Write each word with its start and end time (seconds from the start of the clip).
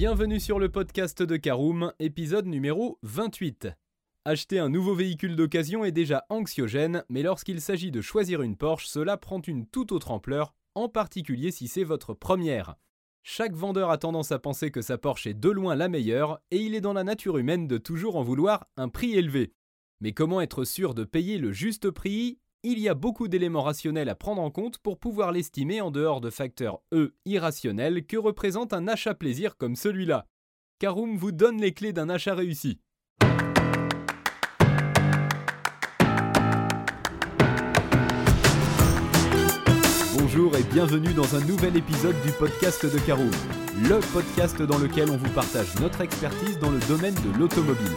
Bienvenue 0.00 0.40
sur 0.40 0.58
le 0.58 0.70
podcast 0.70 1.22
de 1.22 1.36
Caroom, 1.36 1.92
épisode 1.98 2.46
numéro 2.46 2.98
28. 3.02 3.68
Acheter 4.24 4.58
un 4.58 4.70
nouveau 4.70 4.94
véhicule 4.94 5.36
d'occasion 5.36 5.84
est 5.84 5.92
déjà 5.92 6.24
anxiogène, 6.30 7.04
mais 7.10 7.22
lorsqu'il 7.22 7.60
s'agit 7.60 7.90
de 7.90 8.00
choisir 8.00 8.40
une 8.40 8.56
Porsche, 8.56 8.86
cela 8.86 9.18
prend 9.18 9.42
une 9.42 9.66
toute 9.66 9.92
autre 9.92 10.10
ampleur, 10.10 10.54
en 10.74 10.88
particulier 10.88 11.50
si 11.50 11.68
c'est 11.68 11.84
votre 11.84 12.14
première. 12.14 12.76
Chaque 13.24 13.52
vendeur 13.52 13.90
a 13.90 13.98
tendance 13.98 14.32
à 14.32 14.38
penser 14.38 14.70
que 14.70 14.80
sa 14.80 14.96
Porsche 14.96 15.26
est 15.26 15.34
de 15.34 15.50
loin 15.50 15.76
la 15.76 15.90
meilleure, 15.90 16.40
et 16.50 16.56
il 16.56 16.74
est 16.74 16.80
dans 16.80 16.94
la 16.94 17.04
nature 17.04 17.36
humaine 17.36 17.68
de 17.68 17.76
toujours 17.76 18.16
en 18.16 18.22
vouloir 18.22 18.68
un 18.78 18.88
prix 18.88 19.12
élevé. 19.12 19.52
Mais 20.00 20.12
comment 20.12 20.40
être 20.40 20.64
sûr 20.64 20.94
de 20.94 21.04
payer 21.04 21.36
le 21.36 21.52
juste 21.52 21.90
prix? 21.90 22.38
Il 22.62 22.78
y 22.78 22.90
a 22.90 22.94
beaucoup 22.94 23.26
d'éléments 23.26 23.62
rationnels 23.62 24.10
à 24.10 24.14
prendre 24.14 24.42
en 24.42 24.50
compte 24.50 24.76
pour 24.76 24.98
pouvoir 24.98 25.32
l'estimer 25.32 25.80
en 25.80 25.90
dehors 25.90 26.20
de 26.20 26.28
facteurs 26.28 26.82
E 26.92 27.14
irrationnels 27.24 28.04
que 28.04 28.18
représente 28.18 28.74
un 28.74 28.86
achat 28.86 29.14
plaisir 29.14 29.56
comme 29.56 29.76
celui-là. 29.76 30.26
Caroom 30.78 31.16
vous 31.16 31.32
donne 31.32 31.58
les 31.58 31.72
clés 31.72 31.94
d'un 31.94 32.10
achat 32.10 32.34
réussi. 32.34 32.78
Bonjour 40.18 40.54
et 40.54 40.62
bienvenue 40.64 41.14
dans 41.14 41.34
un 41.34 41.40
nouvel 41.46 41.78
épisode 41.78 42.20
du 42.26 42.32
podcast 42.32 42.84
de 42.84 42.98
Caroom, 43.06 43.30
le 43.88 44.00
podcast 44.12 44.60
dans 44.60 44.78
lequel 44.78 45.08
on 45.08 45.16
vous 45.16 45.30
partage 45.30 45.74
notre 45.80 46.02
expertise 46.02 46.58
dans 46.58 46.70
le 46.70 46.80
domaine 46.88 47.14
de 47.14 47.38
l'automobile. 47.38 47.96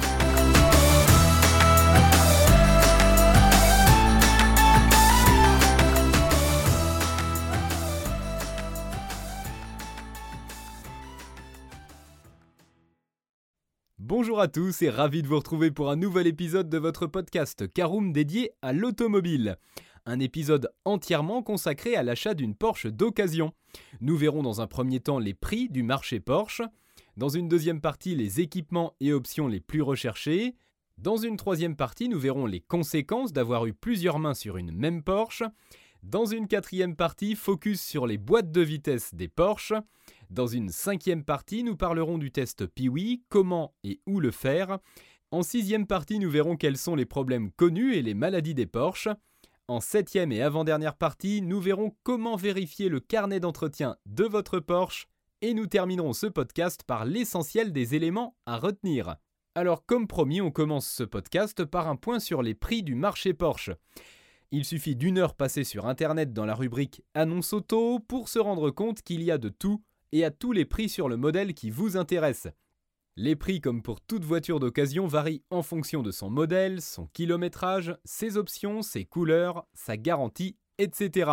Bonjour 14.13 14.41
à 14.41 14.49
tous 14.49 14.81
et 14.81 14.89
ravi 14.89 15.21
de 15.21 15.27
vous 15.29 15.37
retrouver 15.37 15.71
pour 15.71 15.89
un 15.89 15.95
nouvel 15.95 16.27
épisode 16.27 16.67
de 16.67 16.77
votre 16.77 17.07
podcast 17.07 17.71
Caroom 17.71 18.11
dédié 18.11 18.51
à 18.61 18.73
l'automobile 18.73 19.55
un 20.05 20.19
épisode 20.19 20.69
entièrement 20.83 21.41
consacré 21.41 21.95
à 21.95 22.03
l'achat 22.03 22.33
d'une 22.33 22.53
Porsche 22.53 22.87
d'occasion. 22.87 23.53
Nous 24.01 24.17
verrons 24.17 24.43
dans 24.43 24.59
un 24.59 24.67
premier 24.67 24.99
temps 24.99 25.17
les 25.17 25.33
prix 25.33 25.69
du 25.69 25.81
marché 25.81 26.19
Porsche, 26.19 26.61
dans 27.15 27.29
une 27.29 27.47
deuxième 27.47 27.79
partie 27.79 28.13
les 28.13 28.41
équipements 28.41 28.97
et 28.99 29.13
options 29.13 29.47
les 29.47 29.61
plus 29.61 29.81
recherchés, 29.81 30.55
dans 30.97 31.15
une 31.15 31.37
troisième 31.37 31.77
partie 31.77 32.09
nous 32.09 32.19
verrons 32.19 32.47
les 32.47 32.59
conséquences 32.59 33.31
d'avoir 33.31 33.65
eu 33.65 33.71
plusieurs 33.71 34.19
mains 34.19 34.33
sur 34.33 34.57
une 34.57 34.73
même 34.73 35.03
Porsche, 35.03 35.43
dans 36.03 36.25
une 36.25 36.49
quatrième 36.49 36.97
partie 36.97 37.35
focus 37.35 37.81
sur 37.81 38.07
les 38.07 38.17
boîtes 38.17 38.51
de 38.51 38.61
vitesse 38.61 39.15
des 39.15 39.29
Porsche, 39.29 39.73
dans 40.31 40.47
une 40.47 40.69
cinquième 40.69 41.23
partie 41.23 41.63
nous 41.63 41.75
parlerons 41.75 42.17
du 42.17 42.31
test 42.31 42.65
Piwi, 42.65 43.23
comment 43.29 43.75
et 43.83 43.99
où 44.07 44.19
le 44.19 44.31
faire, 44.31 44.79
en 45.29 45.43
sixième 45.43 45.85
partie 45.85 46.19
nous 46.19 46.29
verrons 46.29 46.55
quels 46.55 46.77
sont 46.77 46.95
les 46.95 47.05
problèmes 47.05 47.51
connus 47.51 47.95
et 47.95 48.01
les 48.01 48.13
maladies 48.13 48.55
des 48.55 48.65
Porsche, 48.65 49.09
en 49.67 49.79
septième 49.79 50.31
et 50.31 50.41
avant-dernière 50.41 50.95
partie, 50.95 51.41
nous 51.41 51.59
verrons 51.59 51.95
comment 52.03 52.35
vérifier 52.35 52.89
le 52.89 52.99
carnet 52.99 53.39
d'entretien 53.39 53.97
de 54.05 54.23
votre 54.23 54.59
Porsche 54.59 55.07
et 55.41 55.53
nous 55.53 55.67
terminerons 55.67 56.13
ce 56.13 56.27
podcast 56.27 56.83
par 56.83 57.05
l'essentiel 57.05 57.71
des 57.71 57.95
éléments 57.95 58.35
à 58.45 58.57
retenir. 58.57 59.15
Alors 59.55 59.85
comme 59.85 60.07
promis, 60.07 60.41
on 60.41 60.51
commence 60.51 60.87
ce 60.87 61.03
podcast 61.03 61.65
par 61.65 61.87
un 61.87 61.95
point 61.95 62.19
sur 62.19 62.41
les 62.41 62.53
prix 62.53 62.83
du 62.83 62.95
marché 62.95 63.33
Porsche. 63.33 63.71
Il 64.51 64.65
suffit 64.65 64.95
d'une 64.95 65.17
heure 65.17 65.35
passée 65.35 65.63
sur 65.63 65.87
Internet 65.87 66.33
dans 66.33 66.45
la 66.45 66.55
rubrique 66.55 67.01
Annonce 67.13 67.53
auto 67.53 67.99
pour 67.99 68.27
se 68.27 68.39
rendre 68.39 68.71
compte 68.71 69.01
qu'il 69.01 69.23
y 69.23 69.31
a 69.31 69.37
de 69.37 69.49
tout 69.49 69.81
et 70.11 70.23
à 70.25 70.31
tous 70.31 70.51
les 70.51 70.65
prix 70.65 70.89
sur 70.89 71.09
le 71.09 71.17
modèle 71.17 71.53
qui 71.53 71.69
vous 71.69 71.97
intéresse. 71.97 72.47
Les 73.17 73.35
prix, 73.35 73.59
comme 73.59 73.81
pour 73.81 73.99
toute 73.99 74.23
voiture 74.23 74.59
d'occasion, 74.59 75.05
varient 75.05 75.43
en 75.49 75.63
fonction 75.63 76.01
de 76.01 76.11
son 76.11 76.29
modèle, 76.29 76.81
son 76.81 77.07
kilométrage, 77.07 77.95
ses 78.05 78.37
options, 78.37 78.81
ses 78.81 79.05
couleurs, 79.05 79.65
sa 79.73 79.97
garantie, 79.97 80.55
etc. 80.77 81.31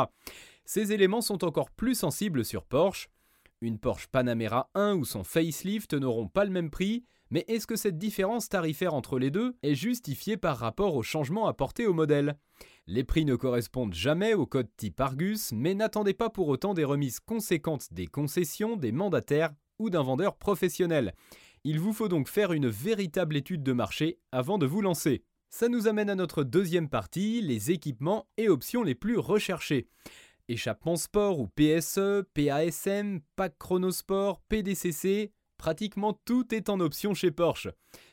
Ces 0.64 0.92
éléments 0.92 1.20
sont 1.20 1.44
encore 1.44 1.70
plus 1.70 1.94
sensibles 1.94 2.44
sur 2.44 2.64
Porsche. 2.64 3.08
Une 3.60 3.78
Porsche 3.78 4.08
Panamera 4.08 4.70
1 4.74 4.94
ou 4.96 5.04
son 5.04 5.24
facelift 5.24 5.94
n'auront 5.94 6.28
pas 6.28 6.44
le 6.44 6.50
même 6.50 6.70
prix, 6.70 7.04
mais 7.30 7.44
est-ce 7.48 7.66
que 7.66 7.76
cette 7.76 7.98
différence 7.98 8.48
tarifaire 8.48 8.94
entre 8.94 9.18
les 9.18 9.30
deux 9.30 9.56
est 9.62 9.74
justifiée 9.74 10.36
par 10.36 10.58
rapport 10.58 10.94
aux 10.94 11.02
changements 11.02 11.46
apportés 11.46 11.86
au 11.86 11.92
modèle? 11.92 12.36
Les 12.90 13.04
prix 13.04 13.26
ne 13.26 13.36
correspondent 13.36 13.92
jamais 13.92 14.32
au 14.32 14.46
code 14.46 14.74
type 14.78 14.98
Argus, 14.98 15.52
mais 15.52 15.74
n'attendez 15.74 16.14
pas 16.14 16.30
pour 16.30 16.48
autant 16.48 16.72
des 16.72 16.84
remises 16.84 17.20
conséquentes 17.20 17.92
des 17.92 18.06
concessions, 18.06 18.78
des 18.78 18.92
mandataires 18.92 19.52
ou 19.78 19.90
d'un 19.90 20.02
vendeur 20.02 20.38
professionnel. 20.38 21.12
Il 21.64 21.80
vous 21.80 21.92
faut 21.92 22.08
donc 22.08 22.28
faire 22.28 22.54
une 22.54 22.68
véritable 22.68 23.36
étude 23.36 23.62
de 23.62 23.74
marché 23.74 24.18
avant 24.32 24.56
de 24.56 24.64
vous 24.64 24.80
lancer. 24.80 25.22
Ça 25.50 25.68
nous 25.68 25.86
amène 25.86 26.08
à 26.08 26.14
notre 26.14 26.44
deuxième 26.44 26.88
partie, 26.88 27.42
les 27.42 27.70
équipements 27.70 28.26
et 28.38 28.48
options 28.48 28.82
les 28.82 28.94
plus 28.94 29.18
recherchés. 29.18 29.86
Échappement 30.48 30.96
sport 30.96 31.40
ou 31.40 31.46
PSE, 31.46 32.24
PASM, 32.32 33.20
Pack 33.36 33.58
Chronosport, 33.58 34.40
PDCC, 34.48 35.34
pratiquement 35.58 36.18
tout 36.24 36.54
est 36.54 36.70
en 36.70 36.80
option 36.80 37.12
chez 37.12 37.32
Porsche. 37.32 37.68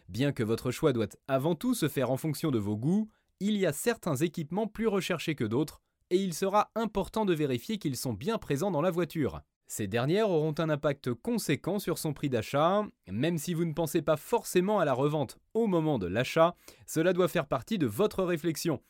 Bien 0.10 0.34
que 0.34 0.44
votre 0.44 0.72
choix 0.72 0.92
doit 0.92 1.08
avant 1.30 1.56
tout 1.56 1.76
se 1.76 1.88
faire 1.88 2.12
en 2.12 2.18
fonction 2.18 2.52
de 2.52 2.60
vos 2.60 2.76
goûts, 2.76 3.10
il 3.40 3.58
y 3.58 3.66
a 3.66 3.74
certains 3.74 4.16
équipements 4.16 4.68
plus 4.68 4.88
recherchés 4.88 5.36
que 5.36 5.44
d'autres, 5.44 5.82
et 6.10 6.18
il 6.18 6.34
sera 6.34 6.72
important 6.76 7.26
de 7.26 7.34
vérifier 7.34 7.78
qu'ils 7.78 7.98
sont 7.98 8.14
bien 8.14 8.38
présents 8.38 8.72
dans 8.72 8.82
la 8.82 8.92
voiture. 8.92 9.42
Ces 9.68 9.88
dernières 9.88 10.30
auront 10.30 10.54
un 10.60 10.70
impact 10.70 11.14
conséquent 11.14 11.80
sur 11.80 11.98
son 11.98 12.14
prix 12.14 12.30
d'achat, 12.30 12.84
même 13.10 13.40
si 13.40 13.54
vous 13.54 13.66
ne 13.66 13.74
pensez 13.74 14.04
pas 14.04 14.16
forcément 14.18 14.80
à 14.80 14.86
la 14.86 14.94
revente 14.94 15.40
au 15.56 15.66
moment 15.66 15.98
de 15.98 16.06
l'achat, 16.06 16.56
cela 16.86 17.14
doit 17.14 17.28
faire 17.28 17.48
partie 17.48 17.80
de 17.80 17.88
votre 17.88 18.24
réflexion. 18.24 18.82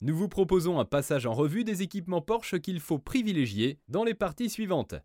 Nous 0.00 0.16
vous 0.16 0.28
proposons 0.28 0.80
un 0.80 0.84
passage 0.84 1.24
en 1.24 1.32
revue 1.32 1.62
des 1.62 1.82
équipements 1.82 2.20
Porsche 2.20 2.58
qu'il 2.58 2.80
faut 2.80 2.98
privilégier 2.98 3.78
dans 3.88 4.02
les 4.02 4.14
parties 4.14 4.50
suivantes. 4.50 4.96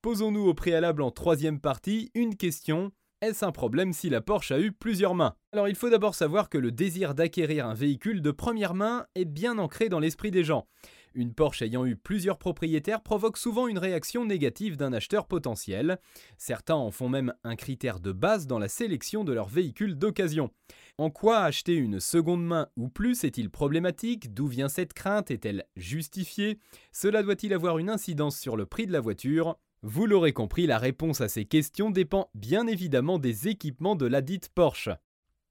Posons-nous 0.00 0.48
au 0.48 0.54
préalable 0.54 1.02
en 1.02 1.10
troisième 1.10 1.60
partie 1.60 2.10
une 2.14 2.36
question. 2.36 2.90
Est-ce 3.22 3.44
un 3.44 3.52
problème 3.52 3.92
si 3.92 4.10
la 4.10 4.20
Porsche 4.20 4.50
a 4.50 4.58
eu 4.58 4.72
plusieurs 4.72 5.14
mains? 5.14 5.36
Alors 5.52 5.68
il 5.68 5.76
faut 5.76 5.88
d'abord 5.88 6.16
savoir 6.16 6.48
que 6.48 6.58
le 6.58 6.72
désir 6.72 7.14
d'acquérir 7.14 7.68
un 7.68 7.72
véhicule 7.72 8.20
de 8.20 8.32
première 8.32 8.74
main 8.74 9.06
est 9.14 9.24
bien 9.24 9.58
ancré 9.58 9.88
dans 9.88 10.00
l'esprit 10.00 10.32
des 10.32 10.42
gens. 10.42 10.66
Une 11.14 11.32
Porsche 11.32 11.62
ayant 11.62 11.86
eu 11.86 11.94
plusieurs 11.94 12.36
propriétaires 12.36 13.00
provoque 13.00 13.36
souvent 13.36 13.68
une 13.68 13.78
réaction 13.78 14.24
négative 14.24 14.76
d'un 14.76 14.92
acheteur 14.92 15.28
potentiel. 15.28 16.00
Certains 16.36 16.74
en 16.74 16.90
font 16.90 17.08
même 17.08 17.32
un 17.44 17.54
critère 17.54 18.00
de 18.00 18.10
base 18.10 18.48
dans 18.48 18.58
la 18.58 18.68
sélection 18.68 19.22
de 19.22 19.32
leur 19.32 19.46
véhicule 19.46 19.94
d'occasion. 19.94 20.50
En 20.98 21.10
quoi 21.10 21.42
acheter 21.42 21.76
une 21.76 22.00
seconde 22.00 22.44
main 22.44 22.70
ou 22.76 22.88
plus 22.88 23.22
est-il 23.22 23.50
problématique? 23.50 24.34
D'où 24.34 24.48
vient 24.48 24.68
cette 24.68 24.94
crainte? 24.94 25.30
Est-elle 25.30 25.64
justifiée? 25.76 26.58
Cela 26.90 27.22
doit-il 27.22 27.54
avoir 27.54 27.78
une 27.78 27.88
incidence 27.88 28.36
sur 28.36 28.56
le 28.56 28.66
prix 28.66 28.88
de 28.88 28.92
la 28.92 29.00
voiture? 29.00 29.56
Vous 29.84 30.06
l'aurez 30.06 30.32
compris, 30.32 30.68
la 30.68 30.78
réponse 30.78 31.20
à 31.20 31.28
ces 31.28 31.44
questions 31.44 31.90
dépend 31.90 32.30
bien 32.36 32.68
évidemment 32.68 33.18
des 33.18 33.48
équipements 33.48 33.96
de 33.96 34.06
la 34.06 34.20
dite 34.20 34.48
Porsche. 34.48 34.90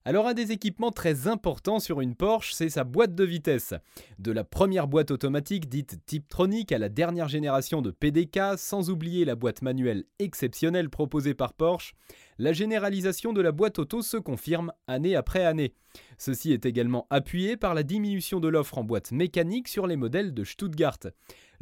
Alors 0.05 0.25
un 0.25 0.33
des 0.33 0.53
équipements 0.53 0.89
très 0.89 1.27
importants 1.27 1.81
sur 1.81 1.99
une 1.99 2.15
Porsche, 2.15 2.53
c'est 2.53 2.69
sa 2.69 2.85
boîte 2.85 3.13
de 3.13 3.25
vitesse. 3.25 3.73
De 4.19 4.31
la 4.31 4.45
première 4.45 4.87
boîte 4.87 5.11
automatique 5.11 5.67
dite 5.67 5.99
Tiptronic 6.05 6.71
à 6.71 6.79
la 6.79 6.87
dernière 6.87 7.27
génération 7.27 7.81
de 7.81 7.91
PDK, 7.91 8.57
sans 8.57 8.89
oublier 8.89 9.25
la 9.25 9.35
boîte 9.35 9.61
manuelle 9.61 10.05
exceptionnelle 10.17 10.89
proposée 10.89 11.33
par 11.33 11.53
Porsche, 11.53 11.93
la 12.39 12.53
généralisation 12.53 13.33
de 13.33 13.41
la 13.41 13.51
boîte 13.51 13.79
auto 13.79 14.01
se 14.01 14.15
confirme 14.15 14.71
année 14.87 15.15
après 15.15 15.43
année. 15.43 15.75
Ceci 16.17 16.53
est 16.53 16.65
également 16.65 17.05
appuyé 17.09 17.57
par 17.57 17.73
la 17.73 17.83
diminution 17.83 18.39
de 18.39 18.47
l'offre 18.47 18.77
en 18.77 18.83
boîte 18.85 19.11
mécanique 19.11 19.67
sur 19.67 19.87
les 19.87 19.97
modèles 19.97 20.33
de 20.33 20.45
Stuttgart. 20.45 20.99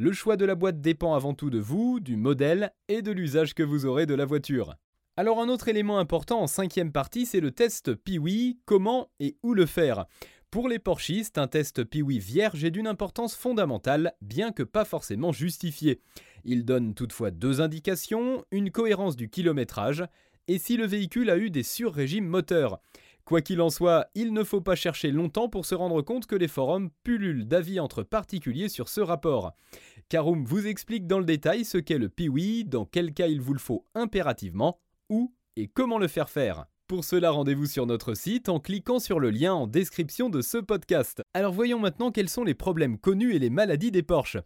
Le 0.02 0.14
choix 0.14 0.38
de 0.38 0.46
la 0.46 0.56
boîte 0.56 0.80
dépend 0.80 1.14
avant 1.14 1.34
tout 1.34 1.50
de 1.50 1.60
vous, 1.60 2.00
du 2.00 2.16
modèle 2.16 2.72
et 2.88 3.02
de 3.02 3.12
l'usage 3.12 3.54
que 3.54 3.64
vous 3.64 3.86
aurez 3.86 4.06
de 4.06 4.14
la 4.14 4.24
voiture. 4.24 4.76
Alors 5.18 5.42
un 5.42 5.50
autre 5.50 5.68
élément 5.68 6.00
important 6.00 6.40
en 6.40 6.48
cinquième 6.48 6.94
partie, 6.94 7.26
c'est 7.26 7.42
le 7.42 7.52
test 7.52 7.94
Piwi, 7.96 8.60
comment 8.64 9.12
et 9.20 9.36
où 9.44 9.54
le 9.54 9.66
faire? 9.66 10.06
Pour 10.52 10.70
les 10.70 10.80
Porschistes, 10.80 11.38
un 11.38 11.50
test 11.50 11.84
Piwi 11.84 12.18
vierge 12.18 12.64
est 12.64 12.72
d'une 12.72 12.88
importance 12.88 13.36
fondamentale, 13.36 14.14
bien 14.22 14.54
que 14.54 14.64
pas 14.64 14.86
forcément 14.86 15.34
justifié. 15.34 16.00
Il 16.46 16.64
donne 16.64 16.94
toutefois 16.94 17.30
deux 17.30 17.60
indications, 17.60 18.46
une 18.52 18.72
cohérence 18.72 19.18
du 19.18 19.30
kilométrage, 19.30 20.06
et 20.48 20.60
si 20.60 20.78
le 20.78 20.86
véhicule 20.86 21.30
a 21.30 21.38
eu 21.38 21.50
des 21.50 21.64
surrégimes 21.64 22.26
moteurs. 22.26 22.80
Quoi 23.30 23.42
qu'il 23.42 23.62
en 23.62 23.70
soit, 23.70 24.08
il 24.16 24.34
ne 24.34 24.44
faut 24.44 24.60
pas 24.60 24.74
chercher 24.74 25.12
longtemps 25.12 25.50
pour 25.50 25.68
se 25.68 25.76
rendre 25.76 26.02
compte 26.02 26.26
que 26.26 26.36
les 26.36 26.48
forums 26.48 26.90
pullulent 27.04 27.46
d'avis 27.46 27.80
entre 27.80 28.02
particuliers 28.02 28.70
sur 28.70 28.90
ce 28.90 29.02
rapport. 29.02 29.54
Karoum 30.10 30.46
vous 30.46 30.66
explique 30.66 31.06
dans 31.06 31.20
le 31.20 31.26
détail 31.26 31.64
ce 31.64 31.78
qu'est 31.78 32.00
le 32.00 32.10
piwi, 32.10 32.66
dans 32.66 32.86
quel 32.86 33.14
cas 33.14 33.28
il 33.28 33.40
vous 33.40 33.54
le 33.54 33.60
faut 33.60 33.86
impérativement, 33.94 34.80
où 35.12 35.32
et 35.58 35.68
comment 35.68 36.00
le 36.00 36.08
faire 36.08 36.28
faire. 36.28 36.66
Pour 36.88 37.04
cela, 37.04 37.30
rendez-vous 37.30 37.68
sur 37.68 37.86
notre 37.86 38.16
site 38.16 38.50
en 38.50 38.60
cliquant 38.60 38.98
sur 38.98 39.20
le 39.20 39.30
lien 39.30 39.54
en 39.54 39.68
description 39.68 40.32
de 40.32 40.42
ce 40.42 40.58
podcast. 40.58 41.22
Alors 41.36 41.54
voyons 41.54 41.78
maintenant 41.78 42.10
quels 42.10 42.30
sont 42.30 42.44
les 42.44 42.56
problèmes 42.56 42.98
connus 42.98 43.36
et 43.36 43.40
les 43.40 43.52
maladies 43.52 43.92
des 43.92 44.02
Porsche. 44.02 44.38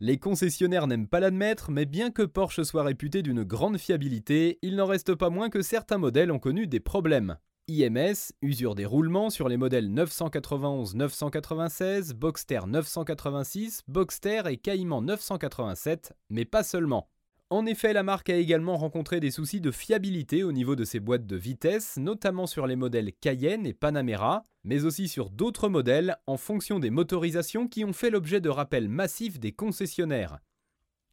Les 0.00 0.18
concessionnaires 0.18 0.88
n'aiment 0.88 1.06
pas 1.06 1.20
l'admettre, 1.20 1.70
mais 1.70 1.86
bien 1.86 2.10
que 2.10 2.22
Porsche 2.22 2.64
soit 2.64 2.82
réputé 2.82 3.22
d'une 3.22 3.44
grande 3.44 3.78
fiabilité, 3.78 4.58
il 4.62 4.74
n'en 4.74 4.86
reste 4.86 5.14
pas 5.14 5.30
moins 5.30 5.48
que 5.48 5.62
certains 5.62 5.98
modèles 5.98 6.32
ont 6.32 6.40
connu 6.40 6.66
des 6.66 6.80
problèmes. 6.80 7.36
IMS, 7.68 8.32
usure 8.42 8.74
des 8.74 8.84
roulements 8.84 9.30
sur 9.30 9.48
les 9.48 9.56
modèles 9.56 9.88
991-996, 9.88 12.12
Boxster 12.12 12.60
986, 12.66 13.82
Boxster 13.86 14.42
et 14.50 14.56
Cayman 14.56 15.04
987, 15.04 16.12
mais 16.28 16.44
pas 16.44 16.64
seulement. 16.64 17.08
En 17.50 17.66
effet, 17.66 17.92
la 17.92 18.02
marque 18.02 18.30
a 18.30 18.36
également 18.36 18.76
rencontré 18.76 19.20
des 19.20 19.30
soucis 19.30 19.60
de 19.60 19.70
fiabilité 19.70 20.42
au 20.42 20.52
niveau 20.52 20.74
de 20.74 20.84
ses 20.84 21.00
boîtes 21.00 21.26
de 21.26 21.36
vitesse, 21.36 21.98
notamment 21.98 22.46
sur 22.46 22.66
les 22.66 22.76
modèles 22.76 23.12
Cayenne 23.12 23.66
et 23.66 23.74
Panamera, 23.74 24.46
mais 24.64 24.84
aussi 24.84 25.06
sur 25.06 25.30
d'autres 25.30 25.68
modèles 25.68 26.16
en 26.26 26.38
fonction 26.38 26.80
des 26.80 26.90
motorisations 26.90 27.68
qui 27.68 27.84
ont 27.84 27.92
fait 27.92 28.10
l'objet 28.10 28.40
de 28.40 28.48
rappels 28.48 28.88
massifs 28.88 29.38
des 29.38 29.52
concessionnaires. 29.52 30.38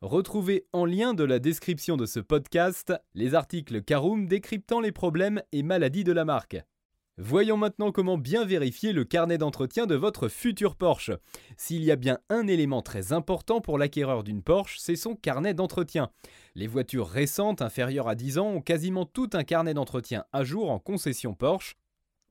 Retrouvez 0.02 0.66
en 0.72 0.86
lien 0.86 1.14
de 1.14 1.26
la 1.26 1.40
description 1.40 1.98
de 1.98 2.06
ce 2.06 2.22
podcast 2.22 2.94
les 3.16 3.36
articles 3.36 3.84
Caroom 3.84 4.30
décryptant 4.30 4.80
les 4.80 4.94
problèmes 4.94 5.42
et 5.52 5.62
maladies 5.62 6.06
de 6.06 6.14
la 6.14 6.24
marque. 6.24 6.56
Voyons 7.18 7.58
maintenant 7.58 7.92
comment 7.92 8.18
bien 8.18 8.46
vérifier 8.46 8.94
le 8.94 9.04
carnet 9.04 9.38
d'entretien 9.38 9.88
de 9.88 9.96
votre 9.96 10.30
futur 10.30 10.78
Porsche. 10.78 11.12
S'il 11.58 11.84
y 11.84 11.92
a 11.92 11.98
bien 11.98 12.20
un 12.30 12.48
élément 12.48 12.82
très 12.82 13.12
important 13.12 13.60
pour 13.60 13.78
l'acquéreur 13.78 14.24
d'une 14.24 14.42
Porsche, 14.42 14.78
c'est 14.80 14.96
son 14.96 15.16
carnet 15.16 15.54
d'entretien. 15.54 16.12
Les 16.56 16.68
voitures 16.68 17.10
récentes 17.10 17.62
inférieures 17.62 18.08
à 18.08 18.16
10 18.16 18.38
ans 18.38 18.48
ont 18.48 18.62
quasiment 18.62 19.04
tout 19.04 19.30
un 19.34 19.44
carnet 19.44 19.74
d'entretien 19.74 20.24
à 20.32 20.46
jour 20.46 20.72
en 20.72 20.80
concession 20.80 21.34
Porsche. 21.34 21.76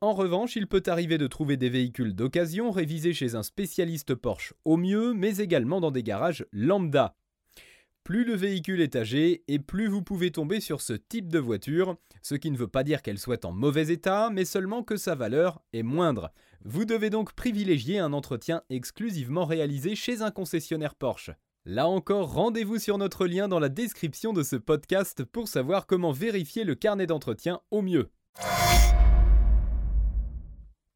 En 0.00 0.14
revanche, 0.14 0.56
il 0.56 0.68
peut 0.68 0.84
arriver 0.86 1.18
de 1.18 1.26
trouver 1.26 1.58
des 1.58 1.68
véhicules 1.68 2.14
d'occasion 2.14 2.70
révisés 2.70 3.12
chez 3.12 3.34
un 3.34 3.42
spécialiste 3.42 4.14
Porsche 4.14 4.54
au 4.64 4.78
mieux, 4.78 5.12
mais 5.12 5.36
également 5.36 5.82
dans 5.82 5.90
des 5.90 6.02
garages 6.02 6.46
lambda. 6.50 7.14
Plus 8.08 8.24
le 8.24 8.36
véhicule 8.36 8.80
est 8.80 8.96
âgé 8.96 9.44
et 9.48 9.58
plus 9.58 9.86
vous 9.86 10.00
pouvez 10.00 10.30
tomber 10.30 10.60
sur 10.60 10.80
ce 10.80 10.94
type 10.94 11.30
de 11.30 11.38
voiture, 11.38 11.98
ce 12.22 12.36
qui 12.36 12.50
ne 12.50 12.56
veut 12.56 12.66
pas 12.66 12.82
dire 12.82 13.02
qu'elle 13.02 13.18
soit 13.18 13.44
en 13.44 13.52
mauvais 13.52 13.88
état, 13.88 14.30
mais 14.32 14.46
seulement 14.46 14.82
que 14.82 14.96
sa 14.96 15.14
valeur 15.14 15.60
est 15.74 15.82
moindre. 15.82 16.32
Vous 16.64 16.86
devez 16.86 17.10
donc 17.10 17.34
privilégier 17.34 17.98
un 17.98 18.14
entretien 18.14 18.62
exclusivement 18.70 19.44
réalisé 19.44 19.94
chez 19.94 20.22
un 20.22 20.30
concessionnaire 20.30 20.94
Porsche. 20.94 21.32
Là 21.66 21.86
encore, 21.86 22.32
rendez-vous 22.32 22.78
sur 22.78 22.96
notre 22.96 23.26
lien 23.26 23.46
dans 23.46 23.60
la 23.60 23.68
description 23.68 24.32
de 24.32 24.42
ce 24.42 24.56
podcast 24.56 25.22
pour 25.24 25.46
savoir 25.46 25.86
comment 25.86 26.12
vérifier 26.12 26.64
le 26.64 26.76
carnet 26.76 27.06
d'entretien 27.06 27.60
au 27.70 27.82
mieux. 27.82 28.08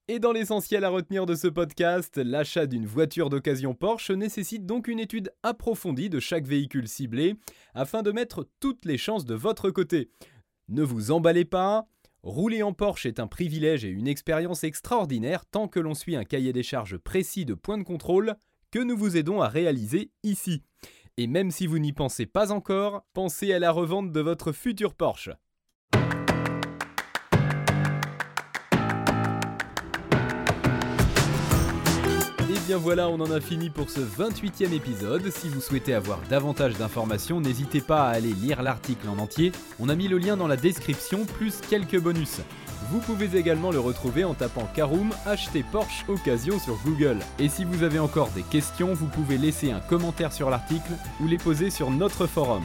Et 0.09 0.19
dans 0.19 0.33
l'essentiel 0.33 0.83
à 0.85 0.89
retenir 0.89 1.27
de 1.27 1.37
ce 1.37 1.47
podcast, 1.47 2.19
l'achat 2.19 2.67
d'une 2.67 2.87
voiture 2.87 3.31
d'occasion 3.31 3.73
Porsche 3.73 4.11
nécessite 4.11 4.67
donc 4.67 4.89
une 4.89 4.99
étude 4.99 5.33
approfondie 5.45 6.11
de 6.11 6.19
chaque 6.19 6.45
véhicule 6.45 6.89
ciblé 6.89 7.37
afin 7.73 8.03
de 8.03 8.11
mettre 8.11 8.49
toutes 8.59 8.85
les 8.85 8.99
chances 8.99 9.25
de 9.25 9.37
votre 9.37 9.71
côté. 9.71 10.11
Ne 10.69 10.83
vous 10.83 11.13
emballez 11.13 11.45
pas, 11.45 11.87
rouler 12.25 12.65
en 12.65 12.73
Porsche 12.73 13.07
est 13.07 13.21
un 13.21 13.29
privilège 13.29 13.85
et 13.85 13.91
une 13.91 14.09
expérience 14.09 14.65
extraordinaire 14.65 15.47
tant 15.47 15.69
que 15.69 15.79
l'on 15.79 15.95
suit 15.95 16.17
un 16.17 16.25
cahier 16.25 16.53
des 16.53 16.65
charges 16.65 16.99
précis 16.99 17.45
de 17.45 17.55
points 17.55 17.79
de 17.79 17.85
contrôle 17.85 18.35
que 18.73 18.81
nous 18.81 18.97
vous 18.97 19.17
aidons 19.17 19.41
à 19.41 19.49
réaliser 19.49 20.11
ici. 20.25 20.65
Et 21.17 21.29
même 21.29 21.53
si 21.53 21.69
vous 21.69 21.79
n'y 21.79 21.93
pensez 21.93 22.27
pas 22.27 22.51
encore, 22.51 23.07
pensez 23.13 23.53
à 23.53 23.61
la 23.61 23.71
revente 23.71 24.11
de 24.11 24.21
votre 24.21 24.51
futur 24.51 24.95
Porsche. 24.95 25.31
Bien 32.73 32.79
voilà, 32.79 33.11
on 33.11 33.21
en 33.21 33.31
a 33.31 33.39
fini 33.39 33.69
pour 33.69 33.91
ce 33.91 34.01
28e 34.01 34.73
épisode. 34.73 35.31
Si 35.31 35.51
vous 35.51 35.61
souhaitez 35.61 35.93
avoir 35.93 36.19
davantage 36.31 36.73
d'informations, 36.79 37.39
n'hésitez 37.39 37.83
pas 37.83 38.05
à 38.05 38.13
aller 38.13 38.33
lire 38.33 38.63
l'article 38.63 39.11
en 39.11 39.19
entier. 39.19 39.53
On 39.79 39.91
a 39.91 39.95
mis 39.95 40.09
le 40.09 40.17
lien 40.17 40.39
dans 40.39 40.47
la 40.47 40.57
description, 40.57 41.27
plus 41.27 41.61
quelques 41.69 42.01
bonus. 42.01 42.41
Vous 42.91 43.01
pouvez 43.01 43.39
également 43.39 43.73
le 43.73 43.79
retrouver 43.79 44.25
en 44.25 44.33
tapant 44.33 44.67
Caroom 44.75 45.11
acheter 45.27 45.67
Porsche 45.71 46.07
occasion 46.09 46.59
sur 46.59 46.79
Google. 46.83 47.19
Et 47.39 47.51
si 47.51 47.65
vous 47.65 47.83
avez 47.83 47.99
encore 47.99 48.31
des 48.31 48.43
questions, 48.43 48.95
vous 48.95 49.07
pouvez 49.09 49.37
laisser 49.37 49.71
un 49.71 49.81
commentaire 49.81 50.33
sur 50.33 50.49
l'article 50.49 50.93
ou 51.21 51.27
les 51.27 51.37
poser 51.37 51.69
sur 51.69 51.91
notre 51.91 52.27
forum. 52.27 52.65